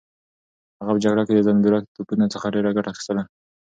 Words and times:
هغه 0.79 0.91
په 0.95 1.01
جګړه 1.03 1.23
کې 1.27 1.33
د 1.35 1.39
زنبورک 1.47 1.83
توپونو 1.95 2.25
څخه 2.33 2.53
ډېره 2.55 2.71
ګټه 2.77 2.89
اخیستله. 2.91 3.23